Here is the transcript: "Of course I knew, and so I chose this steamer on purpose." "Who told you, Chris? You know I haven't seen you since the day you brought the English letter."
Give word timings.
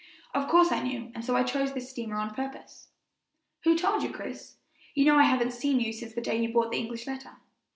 "Of 0.33 0.47
course 0.47 0.71
I 0.71 0.81
knew, 0.81 1.11
and 1.13 1.23
so 1.23 1.35
I 1.35 1.43
chose 1.43 1.75
this 1.75 1.87
steamer 1.91 2.15
on 2.17 2.33
purpose." 2.33 2.87
"Who 3.65 3.77
told 3.77 4.01
you, 4.01 4.09
Chris? 4.11 4.57
You 4.95 5.05
know 5.05 5.17
I 5.17 5.25
haven't 5.25 5.53
seen 5.53 5.79
you 5.79 5.93
since 5.93 6.15
the 6.15 6.21
day 6.21 6.41
you 6.41 6.51
brought 6.51 6.71
the 6.71 6.79
English 6.79 7.05
letter." 7.05 7.37